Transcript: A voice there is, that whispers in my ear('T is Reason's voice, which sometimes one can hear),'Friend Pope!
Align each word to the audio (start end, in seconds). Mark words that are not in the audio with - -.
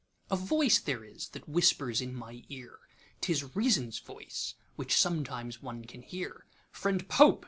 A 0.31 0.35
voice 0.35 0.79
there 0.79 1.03
is, 1.05 1.27
that 1.29 1.47
whispers 1.47 2.01
in 2.01 2.15
my 2.15 2.43
ear('T 2.49 3.31
is 3.31 3.55
Reason's 3.55 3.99
voice, 3.99 4.55
which 4.75 4.97
sometimes 4.99 5.61
one 5.61 5.85
can 5.85 6.01
hear),'Friend 6.01 7.07
Pope! 7.07 7.39